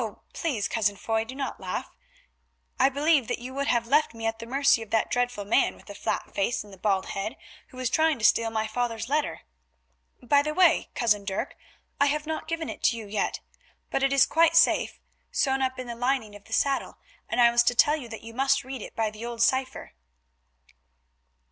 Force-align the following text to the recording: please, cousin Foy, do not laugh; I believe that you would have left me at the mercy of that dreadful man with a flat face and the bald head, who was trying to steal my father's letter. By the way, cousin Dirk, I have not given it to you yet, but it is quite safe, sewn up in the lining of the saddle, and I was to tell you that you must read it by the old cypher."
please, 0.33 0.67
cousin 0.67 0.95
Foy, 0.95 1.23
do 1.23 1.35
not 1.35 1.59
laugh; 1.59 1.91
I 2.79 2.89
believe 2.89 3.27
that 3.27 3.37
you 3.37 3.53
would 3.53 3.67
have 3.67 3.85
left 3.85 4.15
me 4.15 4.25
at 4.25 4.39
the 4.39 4.47
mercy 4.47 4.81
of 4.81 4.89
that 4.89 5.11
dreadful 5.11 5.45
man 5.45 5.75
with 5.75 5.87
a 5.91 5.93
flat 5.93 6.33
face 6.33 6.63
and 6.63 6.73
the 6.73 6.77
bald 6.79 7.09
head, 7.09 7.35
who 7.67 7.77
was 7.77 7.87
trying 7.91 8.17
to 8.17 8.25
steal 8.25 8.49
my 8.49 8.65
father's 8.65 9.09
letter. 9.09 9.41
By 10.19 10.41
the 10.41 10.55
way, 10.55 10.89
cousin 10.95 11.23
Dirk, 11.23 11.55
I 11.99 12.07
have 12.07 12.25
not 12.25 12.47
given 12.47 12.67
it 12.67 12.81
to 12.85 12.97
you 12.97 13.05
yet, 13.05 13.41
but 13.91 14.01
it 14.01 14.11
is 14.11 14.25
quite 14.25 14.55
safe, 14.55 14.99
sewn 15.31 15.61
up 15.61 15.77
in 15.77 15.85
the 15.85 15.93
lining 15.93 16.33
of 16.35 16.45
the 16.45 16.51
saddle, 16.53 16.97
and 17.29 17.39
I 17.39 17.51
was 17.51 17.61
to 17.65 17.75
tell 17.75 17.95
you 17.95 18.09
that 18.09 18.23
you 18.23 18.33
must 18.33 18.63
read 18.63 18.81
it 18.81 18.95
by 18.95 19.11
the 19.11 19.23
old 19.23 19.43
cypher." 19.43 19.93